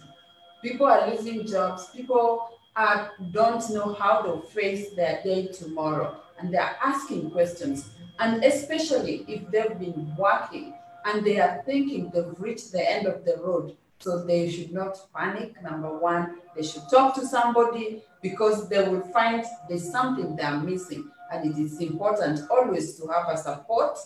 People 0.62 0.88
are 0.88 1.10
losing 1.10 1.46
jobs. 1.46 1.88
People 1.96 2.50
are, 2.75 3.12
don't 3.32 3.70
know 3.72 3.94
how 3.94 4.22
to 4.22 4.48
face 4.50 4.94
their 4.96 5.22
day 5.24 5.48
tomorrow. 5.48 6.18
And 6.39 6.53
they're 6.53 6.75
asking 6.84 7.32
questions. 7.32 7.89
And 8.20 8.44
especially 8.44 9.25
if 9.27 9.50
they've 9.51 9.80
been 9.80 10.15
working 10.18 10.74
and 11.06 11.25
they 11.25 11.39
are 11.39 11.62
thinking 11.65 12.12
they've 12.13 12.39
reached 12.39 12.72
the 12.72 12.89
end 12.89 13.08
of 13.08 13.25
the 13.25 13.38
road. 13.38 13.75
So 14.00 14.24
they 14.24 14.50
should 14.50 14.74
not 14.74 14.98
panic. 15.15 15.62
Number 15.62 15.98
one, 15.98 16.39
they 16.56 16.63
should 16.63 16.84
talk 16.89 17.15
to 17.15 17.25
somebody 17.25 18.03
because 18.22 18.68
they 18.68 18.88
will 18.88 19.01
find 19.01 19.46
there's 19.70 19.89
something 19.89 20.36
they're 20.36 20.58
missing. 20.58 21.10
And 21.34 21.52
it 21.52 21.60
is 21.60 21.80
important 21.82 22.42
always 22.52 22.96
to 23.00 23.08
have 23.08 23.28
a 23.28 23.38
support 23.38 23.98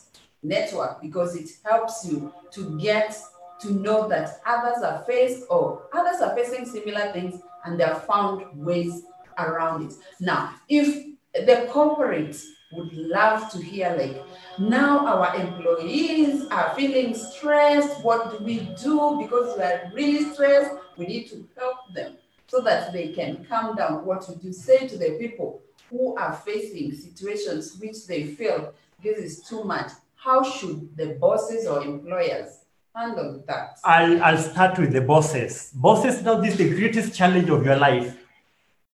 network 0.42 1.02
because 1.02 1.36
it 1.36 1.50
helps 1.64 2.08
you 2.08 2.34
to 2.52 2.80
get 2.80 3.16
to 3.60 3.74
know 3.74 4.08
that 4.08 4.40
others 4.46 4.82
are 4.84 5.04
faced 5.04 5.46
or 5.50 5.88
others 5.94 6.22
are 6.22 6.36
facing 6.36 6.66
similar 6.66 7.12
things 7.12 7.42
and 7.66 7.78
they 7.78 7.84
have 7.84 8.06
found 8.06 8.46
ways 8.56 9.04
around 9.38 9.92
it. 9.92 9.94
Now, 10.22 10.54
if 10.70 11.06
the 11.34 11.68
corporate 11.70 12.38
would 12.72 12.94
love 12.94 13.50
to 13.52 13.60
hear 13.60 13.96
like 13.98 14.22
now 14.60 15.06
our 15.08 15.36
employees 15.38 16.46
are 16.52 16.74
feeling 16.76 17.14
stressed 17.14 18.04
what 18.04 18.38
do 18.38 18.44
we 18.44 18.60
do? 18.82 19.20
Because 19.22 19.58
we 19.58 19.64
are 19.64 19.92
really 19.94 20.34
stressed 20.34 20.72
we 20.98 21.06
need 21.06 21.30
to 21.30 21.48
help 21.58 21.78
them 21.94 22.18
so 22.48 22.62
that 22.62 22.94
they 22.94 23.10
can 23.10 23.46
calm 23.46 23.76
down. 23.76 24.06
What 24.06 24.28
would 24.30 24.44
you 24.44 24.54
say 24.54 24.88
to 24.88 24.98
the 24.98 25.18
people 25.20 25.62
who 25.90 26.16
are 26.16 26.34
facing 26.34 26.94
situations 26.94 27.78
which 27.80 28.06
they 28.08 28.24
feel 28.24 28.74
this 29.04 29.18
is 29.18 29.42
too 29.42 29.64
much 29.64 29.92
how 30.16 30.44
should 30.44 30.96
the 30.98 31.18
bosses 31.20 31.68
or 31.68 31.84
employers 31.84 32.60
handle 32.96 33.44
that 33.48 33.78
I'll, 33.84 34.24
I'll 34.24 34.38
start 34.38 34.78
with 34.80 34.92
the 34.92 35.02
bosses 35.02 35.72
bosses 35.74 36.24
now 36.24 36.36
this 36.36 36.54
is 36.54 36.58
the 36.58 36.70
greatest 36.70 37.16
challenge 37.16 37.50
of 37.50 37.66
your 37.66 37.76
life 37.76 38.18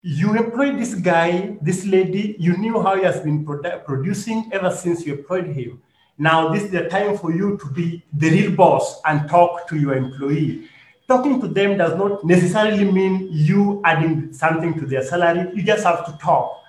you 0.04 0.36
employed 0.36 0.80
this 0.80 0.96
guy, 0.96 1.58
this 1.62 1.86
lady, 1.86 2.36
you 2.40 2.58
knew 2.58 2.82
how 2.82 2.96
he 2.96 3.04
has 3.04 3.20
been 3.20 3.46
produ- 3.46 3.86
producing 3.86 4.50
ever 4.52 4.72
since 4.72 5.06
you 5.06 5.14
employed 5.14 5.46
him. 5.46 5.80
Now, 6.18 6.50
this 6.50 6.64
is 6.64 6.72
the 6.72 6.90
time 6.90 7.18
for 7.18 7.32
you 7.32 7.58
to 7.58 7.68
be 7.68 8.04
the 8.12 8.32
real 8.32 8.56
boss 8.56 9.00
and 9.06 9.30
talk 9.30 9.68
to 9.70 9.78
your 9.78 9.96
employee. 9.96 10.68
Talking 11.08 11.40
to 11.42 11.48
them 11.48 11.78
does 11.78 11.96
not 11.98 12.24
necessarily 12.26 12.92
mean 12.92 13.28
you 13.30 13.82
adding 13.86 14.34
something 14.34 14.74
to 14.80 14.88
their 14.88 15.04
salary. 15.04 15.52
You 15.54 15.62
just 15.62 15.84
have 15.84 16.06
to 16.08 16.18
talk. 16.18 16.64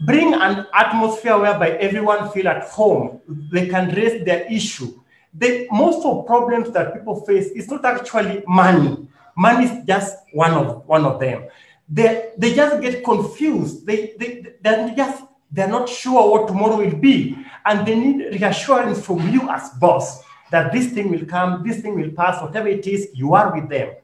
Bring 0.00 0.34
an 0.34 0.66
atmosphere 0.74 1.38
whereby 1.38 1.70
everyone 1.72 2.30
feel 2.30 2.48
at 2.48 2.64
home. 2.64 3.20
They 3.52 3.68
can 3.68 3.94
raise 3.94 4.24
their 4.24 4.50
issue. 4.50 5.00
The 5.34 5.68
most 5.70 6.04
of 6.04 6.26
problems 6.26 6.70
that 6.72 6.94
people 6.94 7.24
face 7.24 7.48
is 7.48 7.68
not 7.70 7.84
actually 7.84 8.42
money. 8.46 9.06
Money 9.36 9.66
is 9.66 9.86
just 9.86 10.16
one 10.32 10.52
of 10.52 10.86
one 10.86 11.04
of 11.04 11.20
them 11.20 11.48
they, 11.90 12.30
they 12.38 12.54
just 12.54 12.80
get 12.80 13.04
confused. 13.04 13.84
They, 13.84 14.14
they, 14.18 14.46
they 14.62 14.94
just, 14.96 15.24
they're 15.50 15.68
not 15.68 15.88
sure 15.88 16.30
what 16.30 16.46
tomorrow 16.46 16.76
will 16.76 16.96
be. 16.96 17.36
And 17.64 17.86
they 17.86 17.98
need 17.98 18.40
reassurance 18.40 19.04
from 19.04 19.28
you 19.28 19.50
as 19.50 19.70
boss 19.80 20.22
that 20.50 20.72
this 20.72 20.92
thing 20.92 21.10
will 21.10 21.26
come, 21.26 21.64
this 21.66 21.80
thing 21.80 22.00
will 22.00 22.10
pass, 22.10 22.40
whatever 22.40 22.68
it 22.68 22.86
is, 22.86 23.08
you 23.12 23.34
are 23.34 23.54
with 23.54 23.68
them. 23.68 23.94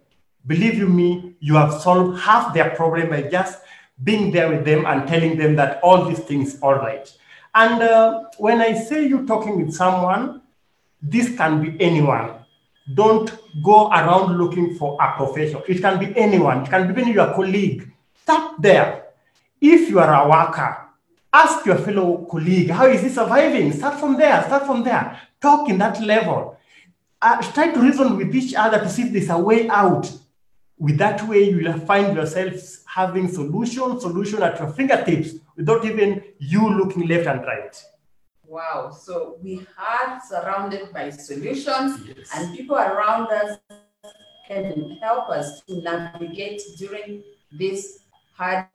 Believe 0.46 0.74
you 0.74 0.88
me, 0.88 1.36
you 1.40 1.54
have 1.54 1.80
solved 1.80 2.20
half 2.20 2.52
their 2.54 2.70
problem 2.70 3.10
by 3.10 3.22
just 3.22 3.60
being 4.02 4.30
there 4.30 4.50
with 4.50 4.64
them 4.64 4.84
and 4.86 5.08
telling 5.08 5.36
them 5.36 5.56
that 5.56 5.80
all 5.82 6.04
these 6.04 6.20
things 6.20 6.58
are 6.62 6.78
right. 6.78 7.12
And 7.54 7.82
uh, 7.82 8.24
when 8.38 8.60
I 8.60 8.74
say 8.74 9.06
you're 9.06 9.26
talking 9.26 9.64
with 9.64 9.74
someone, 9.74 10.42
this 11.00 11.36
can 11.36 11.62
be 11.62 11.80
anyone 11.82 12.46
don't 12.94 13.32
go 13.62 13.88
around 13.88 14.38
looking 14.38 14.76
for 14.76 14.96
a 15.00 15.16
profession. 15.16 15.62
It 15.68 15.80
can 15.80 15.98
be 15.98 16.16
anyone, 16.16 16.62
it 16.62 16.70
can 16.70 16.86
be 16.92 17.00
even 17.00 17.12
your 17.12 17.34
colleague. 17.34 17.90
Start 18.22 18.60
there. 18.60 19.06
If 19.60 19.88
you 19.88 19.98
are 19.98 20.24
a 20.24 20.28
worker, 20.28 20.76
ask 21.32 21.64
your 21.66 21.78
fellow 21.78 22.26
colleague, 22.30 22.70
how 22.70 22.86
is 22.86 23.02
he 23.02 23.08
surviving? 23.08 23.72
Start 23.72 23.98
from 23.98 24.16
there, 24.16 24.42
start 24.44 24.66
from 24.66 24.84
there. 24.84 25.20
Talk 25.40 25.68
in 25.68 25.78
that 25.78 26.00
level. 26.00 26.58
Uh, 27.20 27.40
try 27.52 27.72
to 27.72 27.80
reason 27.80 28.16
with 28.16 28.34
each 28.34 28.54
other 28.54 28.78
to 28.78 28.88
see 28.88 29.02
if 29.02 29.12
there's 29.12 29.30
a 29.30 29.38
way 29.38 29.68
out. 29.68 30.10
With 30.78 30.98
that 30.98 31.26
way, 31.26 31.50
you 31.50 31.64
will 31.64 31.78
find 31.80 32.14
yourselves 32.14 32.84
having 32.86 33.28
solution, 33.28 33.98
solution 34.00 34.42
at 34.42 34.58
your 34.58 34.70
fingertips 34.70 35.30
without 35.56 35.84
even 35.84 36.22
you 36.38 36.68
looking 36.68 37.08
left 37.08 37.26
and 37.26 37.40
right. 37.42 37.84
Wow. 38.46 38.90
So 38.90 39.38
we 39.42 39.66
are 39.78 40.20
surrounded 40.28 40.92
by 40.92 41.10
solutions, 41.10 42.00
yes. 42.06 42.30
and 42.34 42.56
people 42.56 42.76
around 42.76 43.28
us 43.32 43.58
can 44.46 44.98
help 45.02 45.30
us 45.30 45.62
to 45.62 45.80
navigate 45.80 46.62
during 46.78 47.24
these 47.52 48.00
hard 48.36 48.66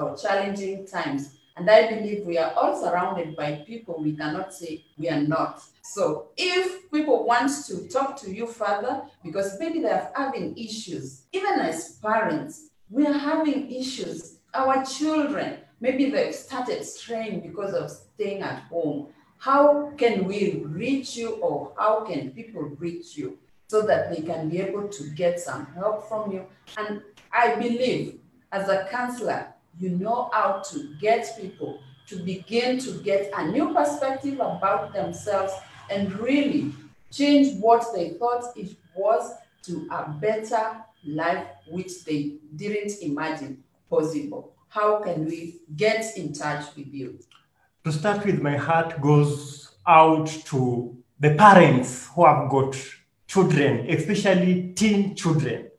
or 0.00 0.16
challenging 0.16 0.86
times. 0.86 1.39
And 1.56 1.68
I 1.68 1.88
believe 1.88 2.24
we 2.24 2.38
are 2.38 2.52
all 2.52 2.80
surrounded 2.80 3.36
by 3.36 3.64
people 3.66 4.00
we 4.00 4.16
cannot 4.16 4.54
say 4.54 4.84
we 4.96 5.08
are 5.08 5.20
not. 5.20 5.62
So 5.82 6.28
if 6.36 6.90
people 6.90 7.26
want 7.26 7.50
to 7.66 7.88
talk 7.88 8.16
to 8.22 8.34
you 8.34 8.46
further, 8.46 9.02
because 9.24 9.58
maybe 9.58 9.80
they 9.80 9.90
are 9.90 10.10
having 10.14 10.56
issues, 10.56 11.22
even 11.32 11.60
as 11.60 11.96
parents, 11.96 12.70
we 12.88 13.06
are 13.06 13.18
having 13.18 13.70
issues. 13.70 14.38
Our 14.54 14.84
children, 14.84 15.58
maybe 15.80 16.10
they've 16.10 16.34
started 16.34 16.84
straying 16.84 17.40
because 17.40 17.74
of 17.74 17.90
staying 17.90 18.42
at 18.42 18.62
home. 18.64 19.08
How 19.38 19.92
can 19.96 20.24
we 20.24 20.62
reach 20.66 21.16
you 21.16 21.30
or 21.36 21.72
how 21.78 22.04
can 22.04 22.30
people 22.30 22.62
reach 22.78 23.16
you 23.16 23.38
so 23.68 23.82
that 23.82 24.10
they 24.10 24.22
can 24.22 24.48
be 24.48 24.60
able 24.60 24.88
to 24.88 25.10
get 25.10 25.40
some 25.40 25.66
help 25.74 26.08
from 26.08 26.32
you? 26.32 26.46
And 26.76 27.02
I 27.32 27.54
believe 27.54 28.20
as 28.52 28.68
a 28.68 28.86
counselor, 28.90 29.54
you 29.78 29.90
know 29.90 30.28
how 30.32 30.62
to 30.70 30.94
get 31.00 31.36
people 31.40 31.80
to 32.08 32.16
begin 32.16 32.78
to 32.80 32.92
get 33.02 33.30
a 33.36 33.46
new 33.46 33.72
perspective 33.72 34.34
about 34.34 34.92
themselves 34.92 35.52
and 35.90 36.12
really 36.18 36.72
change 37.10 37.58
what 37.60 37.84
they 37.94 38.10
thought 38.10 38.44
it 38.56 38.76
was 38.94 39.32
to 39.62 39.88
a 39.90 40.08
better 40.08 40.84
life 41.04 41.46
which 41.68 42.04
they 42.04 42.36
didn't 42.56 42.92
imagine 43.02 43.62
possible. 43.88 44.52
How 44.68 45.00
can 45.00 45.24
we 45.24 45.60
get 45.76 46.16
in 46.16 46.32
touch 46.32 46.64
with 46.76 46.92
you? 46.92 47.18
To 47.84 47.92
start 47.92 48.24
with, 48.24 48.40
my 48.40 48.56
heart 48.56 49.00
goes 49.00 49.72
out 49.86 50.26
to 50.46 50.96
the 51.18 51.34
parents 51.34 52.08
who 52.14 52.24
have 52.24 52.48
got 52.50 52.76
children, 53.26 53.88
especially 53.88 54.72
teen 54.74 55.14
children. 55.14 55.69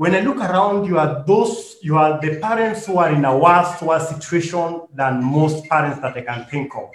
When 0.00 0.14
I 0.14 0.20
look 0.20 0.38
around, 0.38 0.86
you 0.86 0.98
are 0.98 1.22
those, 1.26 1.76
you 1.82 1.98
are 1.98 2.18
the 2.22 2.40
parents 2.40 2.86
who 2.86 2.96
are 2.96 3.10
in 3.10 3.22
a 3.26 3.36
worse, 3.36 3.82
worse 3.82 4.08
situation 4.08 4.80
than 4.94 5.22
most 5.22 5.66
parents 5.66 6.00
that 6.00 6.16
I 6.16 6.22
can 6.22 6.46
think 6.46 6.74
of. 6.74 6.88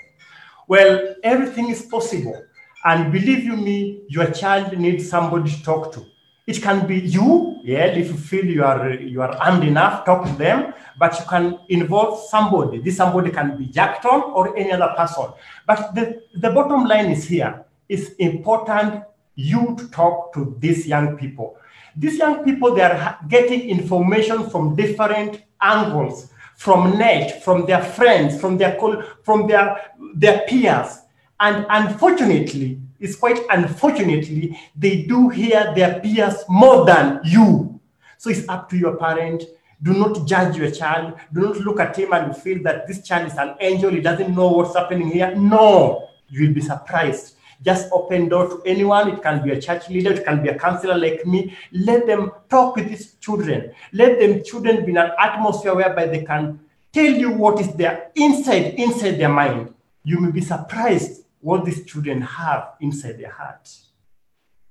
Well, 0.67 1.13
everything 1.21 1.69
is 1.69 1.83
possible. 1.83 2.43
And 2.83 3.11
believe 3.11 3.43
you 3.43 3.57
me, 3.57 4.01
your 4.07 4.31
child 4.31 4.75
needs 4.79 5.07
somebody 5.07 5.51
to 5.51 5.61
talk 5.63 5.93
to. 5.93 6.03
It 6.47 6.63
can 6.63 6.87
be 6.87 6.99
you, 6.99 7.59
yeah, 7.63 7.85
if 7.85 8.07
you 8.07 8.17
feel 8.17 8.43
you 8.43 8.63
are 8.63 8.95
you 8.95 9.21
are 9.21 9.35
armed 9.37 9.65
enough, 9.65 10.03
talk 10.03 10.25
to 10.25 10.33
them, 10.33 10.73
but 10.97 11.13
you 11.19 11.25
can 11.27 11.59
involve 11.69 12.27
somebody. 12.27 12.79
This 12.79 12.97
somebody 12.97 13.29
can 13.29 13.55
be 13.55 13.67
Jackton 13.67 14.33
or 14.33 14.57
any 14.57 14.71
other 14.71 14.91
person. 14.97 15.27
But 15.67 15.93
the, 15.93 16.23
the 16.33 16.49
bottom 16.49 16.85
line 16.85 17.11
is 17.11 17.25
here. 17.25 17.65
It's 17.87 18.15
important 18.15 19.03
you 19.35 19.75
to 19.77 19.87
talk 19.89 20.33
to 20.33 20.55
these 20.59 20.87
young 20.87 21.17
people. 21.17 21.57
These 21.95 22.17
young 22.17 22.43
people, 22.43 22.75
they 22.75 22.81
are 22.81 23.19
getting 23.27 23.69
information 23.69 24.49
from 24.49 24.75
different 24.75 25.43
angles, 25.61 26.31
from 26.55 26.97
net, 26.97 27.43
from 27.43 27.65
their 27.65 27.81
friends, 27.81 28.39
from 28.39 28.57
their 28.57 28.77
from 29.23 29.47
their 29.47 29.91
their 30.13 30.39
peers. 30.47 30.99
And 31.39 31.65
unfortunately, 31.69 32.79
it's 32.99 33.15
quite 33.15 33.39
unfortunately, 33.49 34.57
they 34.75 35.03
do 35.03 35.29
hear 35.29 35.73
their 35.75 35.99
peers 35.99 36.43
more 36.49 36.85
than 36.85 37.21
you. 37.23 37.79
So 38.17 38.29
it's 38.29 38.47
up 38.49 38.69
to 38.69 38.77
your 38.77 38.95
parent. 38.97 39.43
Do 39.83 39.93
not 39.93 40.25
judge 40.25 40.55
your 40.55 40.71
child. 40.71 41.15
Do 41.33 41.41
not 41.41 41.57
look 41.57 41.79
at 41.79 41.97
him 41.97 42.13
and 42.13 42.35
feel 42.35 42.63
that 42.63 42.87
this 42.87 43.05
child 43.05 43.27
is 43.27 43.37
an 43.37 43.55
angel. 43.59 43.91
He 43.91 43.99
doesn't 43.99 44.33
know 44.33 44.47
what's 44.49 44.75
happening 44.75 45.11
here. 45.11 45.35
No, 45.35 46.07
you 46.29 46.47
will 46.47 46.53
be 46.55 46.61
surprised. 46.61 47.34
Just 47.63 47.91
open 47.91 48.29
door 48.29 48.47
to 48.47 48.61
anyone. 48.65 49.09
It 49.09 49.21
can 49.21 49.43
be 49.43 49.51
a 49.51 49.61
church 49.61 49.89
leader. 49.89 50.13
It 50.13 50.25
can 50.25 50.43
be 50.43 50.49
a 50.49 50.57
counselor 50.57 50.97
like 50.97 51.25
me. 51.25 51.55
Let 51.71 52.07
them 52.07 52.31
talk 52.49 52.75
with 52.75 52.89
these 52.89 53.15
children. 53.15 53.71
Let 53.93 54.19
them 54.19 54.43
children 54.43 54.85
be 54.85 54.91
in 54.91 54.97
an 54.97 55.11
atmosphere 55.19 55.75
whereby 55.75 56.07
they 56.07 56.23
can 56.23 56.59
tell 56.91 57.11
you 57.11 57.31
what 57.31 57.59
is 57.59 57.73
there 57.73 58.11
inside 58.15 58.75
inside 58.75 59.17
their 59.17 59.29
mind. 59.29 59.73
You 60.03 60.19
may 60.19 60.31
be 60.31 60.41
surprised 60.41 61.23
what 61.41 61.65
these 61.65 61.85
children 61.85 62.21
have 62.21 62.73
inside 62.79 63.17
their 63.19 63.31
heart. 63.31 63.69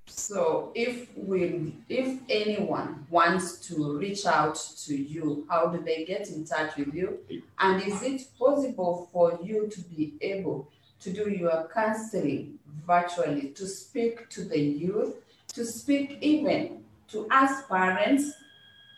So 0.07 0.71
if 0.75 1.09
we 1.17 1.75
if 1.89 2.21
anyone 2.29 3.07
wants 3.11 3.59
to 3.69 3.99
reach 3.99 4.27
out 4.27 4.55
to 4.87 4.97
you, 4.97 5.47
how 5.49 5.67
do 5.67 5.83
they 5.83 6.05
get 6.05 6.29
in 6.29 6.45
touch 6.45 6.77
with 6.77 6.95
you? 6.95 7.19
And 7.59 7.83
is 7.83 8.03
it 8.03 8.23
possible 8.39 9.09
for 9.13 9.39
you 9.43 9.69
to 9.69 9.81
be 9.83 10.15
able 10.21 10.71
to 11.05 11.13
do 11.13 11.29
your 11.29 11.69
counseling 11.73 12.59
virtually, 12.87 13.51
to 13.51 13.67
speak 13.67 14.27
to 14.31 14.43
the 14.43 14.59
youth, 14.59 15.17
to 15.49 15.63
speak 15.67 16.17
even 16.23 16.83
to 17.09 17.29
us 17.31 17.67
parents, 17.67 18.33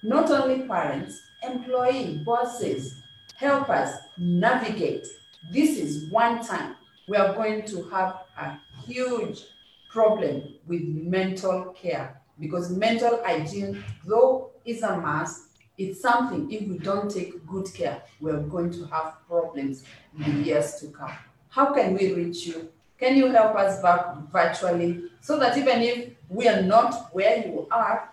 not 0.04 0.30
only 0.30 0.68
parents, 0.68 1.20
employee, 1.42 2.22
bosses, 2.25 2.94
help 3.34 3.68
us 3.68 3.98
navigate. 4.18 5.04
This 5.52 5.78
is 5.78 6.08
one 6.12 6.46
time 6.46 6.76
we 7.08 7.16
are 7.16 7.34
going 7.34 7.64
to 7.66 7.82
have 7.90 8.20
a 8.38 8.56
huge 8.86 9.42
problem 9.90 10.54
with 10.68 10.82
mental 10.84 11.75
care 11.76 12.20
because 12.38 12.70
mental 12.70 13.20
hygiene, 13.25 13.82
though 14.04 14.52
is 14.64 14.82
a 14.84 14.96
must, 14.96 15.48
it's 15.76 16.00
something 16.00 16.50
if 16.52 16.68
we 16.68 16.78
don't 16.78 17.10
take 17.10 17.44
good 17.48 17.66
care, 17.75 18.00
we're 18.20 18.42
going 18.42 18.70
to 18.70 18.84
have 18.86 19.16
problems 19.26 19.82
in 20.16 20.36
the 20.36 20.42
years 20.44 20.76
to 20.76 20.86
come. 20.86 21.12
How 21.56 21.72
can 21.72 21.94
we 21.94 22.12
reach 22.12 22.46
you? 22.46 22.68
Can 23.00 23.16
you 23.16 23.28
help 23.32 23.56
us 23.56 23.80
back 23.80 24.14
virtually 24.30 25.04
so 25.22 25.38
that 25.38 25.56
even 25.56 25.80
if 25.80 26.10
we 26.28 26.46
are 26.48 26.60
not 26.60 27.08
where 27.14 27.38
you 27.46 27.66
are, 27.70 28.12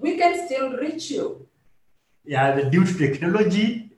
we 0.00 0.18
can 0.18 0.44
still 0.46 0.72
reach 0.72 1.12
you? 1.12 1.46
Yeah, 2.24 2.56
the 2.56 2.64
due 2.68 2.84
to 2.84 2.92
technology, 2.92 3.88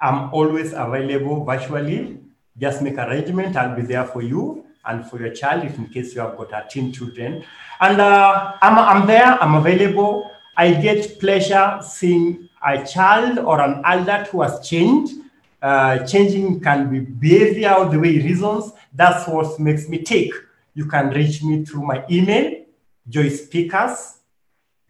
I'm 0.00 0.34
always 0.34 0.72
available 0.72 1.44
virtually. 1.44 2.18
Just 2.58 2.82
make 2.82 2.98
arrangement. 2.98 3.54
I'll 3.54 3.76
be 3.76 3.82
there 3.82 4.04
for 4.04 4.22
you 4.22 4.66
and 4.84 5.08
for 5.08 5.20
your 5.20 5.32
child 5.32 5.62
if 5.62 5.78
in 5.78 5.86
case 5.86 6.12
you 6.12 6.20
have 6.20 6.36
got 6.36 6.50
a 6.52 6.66
teen 6.68 6.92
children. 6.92 7.44
And 7.80 8.00
uh, 8.00 8.54
I'm, 8.60 8.76
I'm 8.76 9.06
there, 9.06 9.40
I'm 9.40 9.54
available. 9.54 10.28
I 10.56 10.72
get 10.74 11.20
pleasure 11.20 11.78
seeing 11.80 12.48
a 12.66 12.84
child 12.84 13.38
or 13.38 13.60
an 13.60 13.82
adult 13.84 14.26
who 14.28 14.42
has 14.42 14.68
changed. 14.68 15.14
Uh, 15.60 16.06
changing 16.06 16.60
can 16.60 16.90
be 16.90 17.00
behavior, 17.00 17.88
the 17.90 17.98
way 17.98 18.18
reasons. 18.18 18.72
That's 18.92 19.26
what 19.28 19.58
makes 19.58 19.88
me 19.88 20.02
tick. 20.02 20.32
You 20.74 20.86
can 20.86 21.10
reach 21.10 21.42
me 21.42 21.64
through 21.64 21.82
my 21.82 22.04
email, 22.10 22.64
joyspeakers 23.08 24.16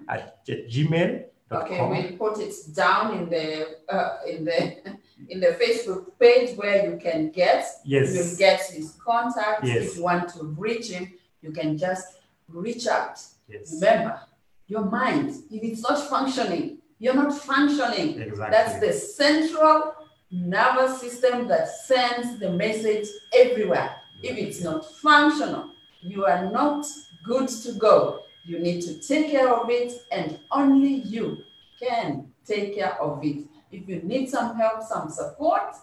at 0.08 0.44
gmail.com. 0.46 1.62
Okay, 1.62 1.88
we'll 1.88 2.18
put 2.18 2.40
it 2.40 2.52
down 2.74 3.16
in 3.18 3.30
the 3.30 3.76
uh, 3.88 4.18
in 4.28 4.44
the 4.44 4.76
in 5.28 5.40
the 5.40 5.56
Facebook 5.60 6.06
page 6.18 6.56
where 6.56 6.90
you 6.90 6.98
can 6.98 7.30
get 7.30 7.64
Yes. 7.84 8.14
you'll 8.14 8.36
get 8.36 8.60
his 8.62 8.96
contact. 9.04 9.64
Yes. 9.64 9.90
If 9.92 9.96
you 9.96 10.02
want 10.02 10.28
to 10.30 10.44
reach 10.58 10.90
him, 10.90 11.12
you 11.42 11.52
can 11.52 11.78
just 11.78 12.18
reach 12.48 12.86
out. 12.88 13.20
Yes. 13.48 13.72
Remember, 13.74 14.20
your 14.66 14.84
mind, 14.84 15.30
if 15.50 15.62
it's 15.62 15.82
not 15.88 16.00
functioning, 16.08 16.78
you're 16.98 17.14
not 17.14 17.32
functioning. 17.36 18.20
Exactly. 18.20 18.50
That's 18.50 18.80
the 18.80 18.92
central 18.92 19.94
nervous 20.30 21.00
system 21.00 21.48
that 21.48 21.68
sends 21.68 22.38
the 22.38 22.50
message 22.50 23.08
everywhere. 23.34 23.96
If 24.22 24.36
it's 24.36 24.60
not 24.62 24.90
functional, 24.96 25.70
you 26.00 26.24
are 26.24 26.50
not 26.50 26.86
good 27.24 27.48
to 27.48 27.72
go. 27.72 28.20
You 28.44 28.58
need 28.58 28.82
to 28.82 28.98
take 29.00 29.30
care 29.30 29.52
of 29.52 29.68
it, 29.70 29.92
and 30.12 30.38
only 30.52 30.94
you 30.94 31.38
can 31.80 32.32
take 32.46 32.76
care 32.76 33.00
of 33.02 33.24
it. 33.24 33.44
If 33.72 33.88
you 33.88 34.00
need 34.02 34.30
some 34.30 34.56
help, 34.56 34.82
some 34.82 35.10
support, 35.10 35.74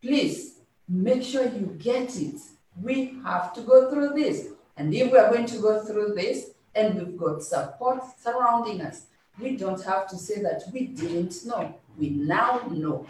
please 0.00 0.60
make 0.88 1.22
sure 1.22 1.44
you 1.44 1.76
get 1.78 2.16
it. 2.16 2.40
We 2.80 3.18
have 3.24 3.52
to 3.54 3.62
go 3.62 3.90
through 3.90 4.10
this. 4.14 4.48
And 4.76 4.94
if 4.94 5.10
we 5.10 5.18
are 5.18 5.30
going 5.30 5.46
to 5.46 5.58
go 5.58 5.82
through 5.84 6.14
this 6.14 6.50
and 6.74 6.94
we've 6.94 7.16
got 7.16 7.42
support 7.42 8.02
surrounding 8.20 8.82
us, 8.82 9.06
we 9.40 9.56
don't 9.56 9.82
have 9.84 10.08
to 10.08 10.16
say 10.16 10.40
that 10.42 10.62
we 10.72 10.86
didn't 10.86 11.44
know. 11.44 11.74
We 11.98 12.10
now 12.10 12.60
know. 12.70 13.06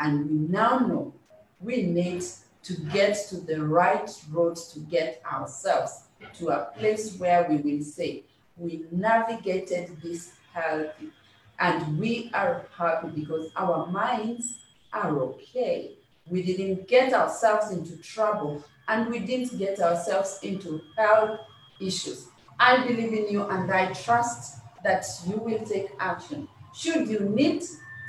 And 0.00 0.30
we 0.30 0.36
now 0.48 0.78
know 0.78 1.14
we 1.60 1.82
need 1.82 2.24
to 2.64 2.74
get 2.92 3.16
to 3.28 3.36
the 3.36 3.62
right 3.64 4.10
road 4.30 4.56
to 4.56 4.80
get 4.80 5.22
ourselves 5.30 6.04
to 6.38 6.48
a 6.48 6.70
place 6.78 7.16
where 7.16 7.46
we 7.48 7.56
will 7.56 7.84
say, 7.84 8.24
we 8.56 8.84
navigated 8.90 9.96
this 10.02 10.32
healthy 10.52 11.10
and 11.58 11.98
we 11.98 12.30
are 12.34 12.66
happy 12.76 13.08
because 13.08 13.50
our 13.56 13.86
minds 13.86 14.58
are 14.92 15.18
okay. 15.18 15.92
We 16.28 16.42
didn't 16.42 16.88
get 16.88 17.12
ourselves 17.12 17.70
into 17.70 17.96
trouble 17.98 18.64
and 18.88 19.08
we 19.10 19.18
didn't 19.18 19.58
get 19.58 19.80
ourselves 19.80 20.38
into 20.42 20.80
health 20.96 21.40
issues. 21.80 22.28
I 22.58 22.86
believe 22.86 23.12
in 23.12 23.28
you 23.28 23.42
and 23.42 23.70
I 23.70 23.92
trust 23.92 24.60
that 24.84 25.04
you 25.26 25.36
will 25.36 25.64
take 25.64 25.90
action. 25.98 26.48
Should 26.74 27.08
you 27.08 27.20
need 27.20 27.64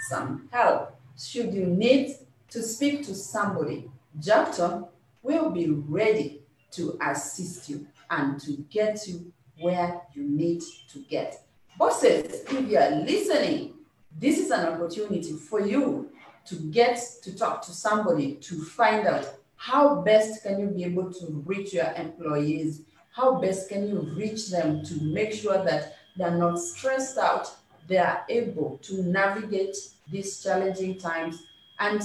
some 0.10 0.48
help, 0.52 0.96
should 1.18 1.54
you 1.54 1.66
need 1.66 2.16
to 2.50 2.62
speak 2.62 3.06
to 3.06 3.16
somebody, 3.16 3.90
Jackton 4.20 4.88
will 5.24 5.50
be 5.50 5.70
ready 5.70 6.42
to 6.72 6.98
assist 7.02 7.70
you 7.70 7.88
and 8.10 8.40
to 8.42 8.58
get 8.70 9.08
you 9.08 9.32
where 9.60 10.02
you 10.14 10.24
need 10.24 10.62
to 10.92 11.00
get. 11.10 11.42
Bosses, 11.78 12.44
if 12.50 12.70
you 12.70 12.78
are 12.78 12.92
listening, 12.92 13.74
this 14.18 14.38
is 14.38 14.52
an 14.52 14.66
opportunity 14.68 15.34
for 15.34 15.60
you 15.60 16.10
to 16.46 16.56
get 16.56 17.02
to 17.24 17.36
talk 17.36 17.62
to 17.66 17.72
somebody 17.72 18.36
to 18.36 18.64
find 18.64 19.08
out 19.08 19.28
how 19.56 20.02
best 20.02 20.44
can 20.44 20.60
you 20.60 20.68
be 20.68 20.84
able 20.84 21.12
to 21.12 21.44
reach 21.46 21.74
your 21.74 21.92
employees 21.94 22.82
how 23.16 23.40
best 23.40 23.70
can 23.70 23.88
you 23.88 24.00
reach 24.16 24.50
them 24.50 24.84
to 24.84 25.02
make 25.02 25.34
sure 25.34 25.64
that 25.64 25.96
they're 26.18 26.38
not 26.38 26.60
stressed 26.60 27.18
out 27.18 27.50
they 27.88 27.98
are 27.98 28.26
able 28.30 28.78
to 28.82 29.02
navigate 29.04 29.76
these 30.12 30.42
challenging 30.44 30.98
times 30.98 31.44
and 31.80 32.02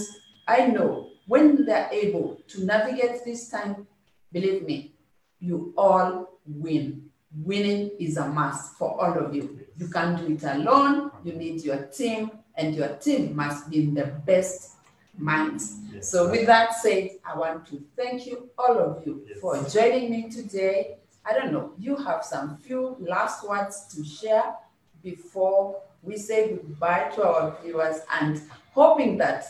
i 0.48 0.66
know 0.66 1.08
when 1.26 1.64
they're 1.64 1.88
able 1.92 2.38
to 2.48 2.64
navigate 2.64 3.24
this 3.24 3.48
time 3.48 3.86
believe 4.32 4.62
me 4.64 4.92
you 5.40 5.72
all 5.76 6.38
win 6.46 7.02
winning 7.44 7.90
is 8.00 8.16
a 8.16 8.26
must 8.26 8.74
for 8.74 9.00
all 9.00 9.18
of 9.24 9.34
you 9.34 9.60
you 9.76 9.88
can't 9.88 10.18
do 10.18 10.32
it 10.32 10.42
alone 10.44 11.10
you 11.24 11.32
need 11.32 11.62
your 11.62 11.84
team 11.86 12.30
and 12.56 12.74
your 12.74 12.88
team 12.96 13.34
must 13.36 13.70
be 13.70 13.84
in 13.84 13.94
the 13.94 14.06
best 14.26 14.76
minds 15.16 15.76
Yes. 15.92 16.08
so 16.10 16.30
with 16.30 16.46
that 16.46 16.74
said, 16.74 17.10
I 17.24 17.36
want 17.36 17.66
to 17.68 17.82
thank 17.96 18.24
you, 18.26 18.48
all 18.56 18.78
of 18.78 19.04
you, 19.06 19.24
Yes. 19.28 19.38
for 19.40 19.62
joining 19.68 20.10
me 20.10 20.30
today. 20.30 20.96
I 21.26 21.34
don't 21.34 21.52
know, 21.52 21.72
you 21.78 21.96
have 21.96 22.24
some 22.24 22.56
few 22.58 22.96
last 23.00 23.46
words 23.46 23.86
to 23.94 24.04
share 24.04 24.54
before 25.02 25.82
we 26.02 26.16
say 26.16 26.50
goodbye 26.50 27.10
to 27.14 27.24
our 27.24 27.56
viewers 27.62 28.00
and 28.20 28.40
hoping 28.72 29.18
that 29.18 29.44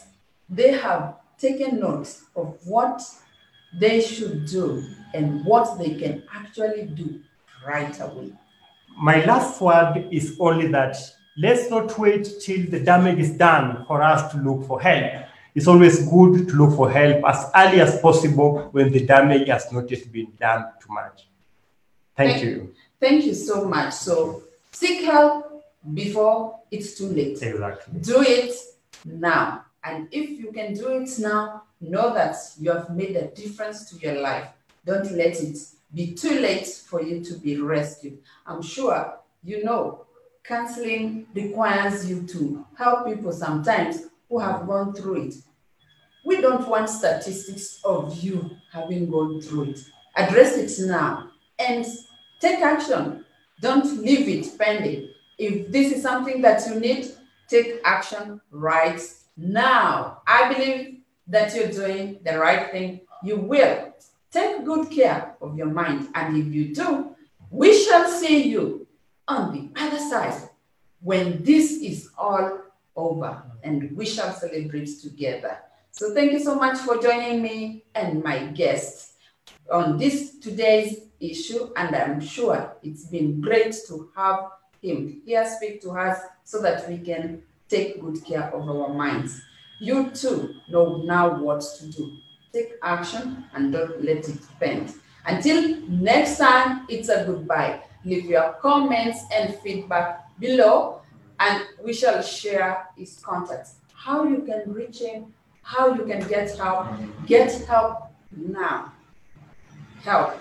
they 0.48 0.72
have 0.72 1.16
taken 1.38 1.80
note 1.80 2.14
of 2.36 2.58
what 2.64 3.02
they 3.78 4.00
should 4.00 4.46
do 4.46 4.84
and 5.14 5.44
what 5.44 5.78
they 5.78 5.94
can 5.94 6.22
actually 6.34 6.84
do 6.86 7.20
right 7.66 7.98
away. 8.00 8.32
My 8.96 9.24
last 9.24 9.60
word 9.60 10.08
is 10.10 10.36
only 10.40 10.66
that 10.68 10.96
let's 11.38 11.70
not 11.70 11.96
wait 11.98 12.28
till 12.40 12.66
the 12.68 12.80
damage 12.80 13.18
is 13.18 13.30
done 13.30 13.84
for 13.86 14.02
us 14.02 14.30
to 14.32 14.38
look 14.38 14.66
for 14.66 14.80
help. 14.80 15.24
It's 15.54 15.66
always 15.66 16.08
good 16.08 16.48
to 16.48 16.54
look 16.54 16.76
for 16.76 16.90
help 16.90 17.24
as 17.26 17.50
early 17.54 17.80
as 17.80 18.00
possible 18.00 18.68
when 18.72 18.92
the 18.92 19.06
damage 19.06 19.48
has 19.48 19.70
not 19.72 19.90
yet 19.90 20.10
been 20.12 20.32
done 20.38 20.66
too 20.80 20.92
much. 20.92 21.28
Thank 22.16 22.32
Thank- 22.32 22.44
you. 22.44 22.74
Thank 23.00 23.24
you 23.24 23.34
so 23.34 23.64
much. 23.64 23.94
So 23.94 24.42
seek 24.72 25.04
help 25.04 25.49
before 25.94 26.60
it's 26.70 26.96
too 26.96 27.08
late. 27.08 27.42
Exactly. 27.42 28.00
do 28.00 28.22
it 28.22 28.54
now. 29.04 29.64
And 29.82 30.08
if 30.12 30.30
you 30.30 30.52
can 30.52 30.74
do 30.74 30.88
it 30.88 31.08
now, 31.18 31.62
know 31.80 32.12
that 32.12 32.36
you 32.58 32.70
have 32.70 32.90
made 32.90 33.16
a 33.16 33.28
difference 33.28 33.90
to 33.90 33.96
your 33.98 34.20
life. 34.20 34.48
Don't 34.84 35.10
let 35.12 35.40
it 35.40 35.58
be 35.94 36.14
too 36.14 36.38
late 36.38 36.66
for 36.66 37.02
you 37.02 37.24
to 37.24 37.34
be 37.38 37.58
rescued. 37.60 38.18
I'm 38.46 38.62
sure 38.62 39.18
you 39.42 39.64
know 39.64 40.06
counseling 40.44 41.26
requires 41.34 42.08
you 42.08 42.26
to 42.26 42.66
help 42.76 43.06
people 43.06 43.32
sometimes 43.32 44.02
who 44.28 44.38
have 44.38 44.66
gone 44.66 44.94
through 44.94 45.26
it. 45.28 45.34
We 46.24 46.40
don't 46.40 46.68
want 46.68 46.90
statistics 46.90 47.80
of 47.84 48.22
you 48.22 48.50
having 48.72 49.10
gone 49.10 49.40
through 49.40 49.70
it. 49.70 49.80
Address 50.16 50.56
it 50.56 50.86
now 50.86 51.30
and 51.58 51.86
take 52.40 52.60
action. 52.60 53.24
Don't 53.60 54.02
leave 54.02 54.28
it 54.28 54.58
pending. 54.58 55.10
If 55.40 55.72
this 55.72 55.90
is 55.90 56.02
something 56.02 56.42
that 56.42 56.68
you 56.68 56.78
need, 56.78 57.06
take 57.48 57.80
action 57.82 58.42
right 58.50 59.00
now. 59.38 60.20
I 60.26 60.52
believe 60.52 61.00
that 61.28 61.54
you're 61.54 61.70
doing 61.70 62.18
the 62.22 62.38
right 62.38 62.70
thing. 62.70 63.00
You 63.24 63.36
will. 63.36 63.94
Take 64.30 64.66
good 64.66 64.90
care 64.90 65.36
of 65.40 65.56
your 65.56 65.70
mind. 65.70 66.08
And 66.14 66.36
if 66.36 66.52
you 66.52 66.74
do, 66.74 67.16
we 67.48 67.74
shall 67.84 68.06
see 68.06 68.50
you 68.50 68.86
on 69.26 69.54
the 69.54 69.80
other 69.80 69.98
side 69.98 70.50
when 71.00 71.42
this 71.42 71.72
is 71.72 72.10
all 72.18 72.60
over 72.94 73.42
and 73.62 73.96
we 73.96 74.04
shall 74.04 74.34
celebrate 74.34 74.90
together. 75.00 75.56
So 75.90 76.12
thank 76.12 76.32
you 76.32 76.40
so 76.40 76.54
much 76.54 76.76
for 76.80 76.98
joining 76.98 77.40
me 77.40 77.84
and 77.94 78.22
my 78.22 78.44
guests 78.48 79.14
on 79.72 79.96
this 79.96 80.38
today's 80.38 81.08
issue. 81.18 81.70
And 81.76 81.96
I'm 81.96 82.20
sure 82.20 82.76
it's 82.82 83.06
been 83.06 83.40
great 83.40 83.74
to 83.88 84.10
have 84.14 84.50
him 84.82 85.22
here 85.24 85.46
speak 85.46 85.80
to 85.82 85.90
us 85.90 86.18
so 86.44 86.60
that 86.62 86.88
we 86.88 86.98
can 86.98 87.42
take 87.68 88.00
good 88.00 88.24
care 88.24 88.52
of 88.54 88.68
our 88.68 88.92
minds. 88.92 89.40
You 89.78 90.10
too 90.10 90.54
know 90.68 91.02
now 91.04 91.40
what 91.42 91.64
to 91.78 91.86
do. 91.90 92.16
Take 92.52 92.74
action 92.82 93.44
and 93.54 93.72
don't 93.72 94.04
let 94.04 94.28
it 94.28 94.40
bend. 94.58 94.94
Until 95.24 95.80
next 95.88 96.38
time, 96.38 96.86
it's 96.88 97.08
a 97.08 97.24
goodbye. 97.24 97.82
Leave 98.04 98.24
your 98.24 98.54
comments 98.60 99.20
and 99.32 99.54
feedback 99.56 100.38
below, 100.38 101.02
and 101.38 101.62
we 101.84 101.92
shall 101.92 102.22
share 102.22 102.88
his 102.96 103.18
contacts. 103.22 103.74
How 103.92 104.24
you 104.24 104.38
can 104.38 104.72
reach 104.72 105.00
him, 105.00 105.34
how 105.62 105.94
you 105.94 106.04
can 106.04 106.26
get 106.26 106.56
help. 106.56 106.88
Get 107.26 107.52
help 107.66 108.10
now. 108.34 108.92
Help 110.02 110.34